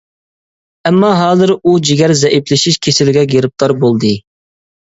[0.89, 4.15] ئەمما ھازىر ئۇ جىگەر زەئىپلىشىش كېسىلىگە گىرىپتار بولدى.